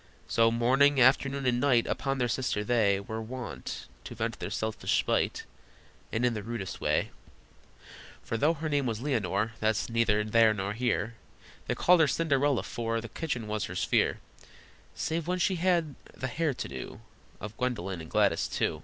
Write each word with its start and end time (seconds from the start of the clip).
So 0.27 0.49
morning, 0.49 0.99
afternoon, 0.99 1.45
and 1.45 1.59
night 1.59 1.85
Upon 1.85 2.17
their 2.17 2.27
sister 2.27 2.63
they 2.63 2.99
Were 2.99 3.21
wont 3.21 3.85
to 4.05 4.15
vent 4.15 4.39
their 4.39 4.49
selfish 4.49 4.97
spite, 4.97 5.43
And 6.11 6.25
in 6.25 6.33
the 6.33 6.41
rudest 6.41 6.81
way: 6.81 7.11
For 8.23 8.35
though 8.35 8.55
her 8.55 8.67
name 8.67 8.87
was 8.87 8.99
Leonore, 9.01 9.53
That's 9.59 9.91
neither 9.91 10.23
there 10.23 10.55
nor 10.55 10.73
here, 10.73 11.17
They 11.67 11.75
called 11.75 11.99
her 11.99 12.07
Cinderella, 12.07 12.63
for 12.63 12.99
The 12.99 13.09
kitchen 13.09 13.45
was 13.47 13.65
her 13.65 13.75
sphere, 13.75 14.19
Save 14.95 15.27
when 15.27 15.37
the 15.37 15.43
hair 15.55 15.65
she 15.69 16.47
had 16.47 16.57
to 16.57 16.67
do 16.67 17.01
Of 17.39 17.55
Gwendolyn 17.57 18.01
(and 18.01 18.09
Gladys, 18.09 18.47
too). 18.47 18.79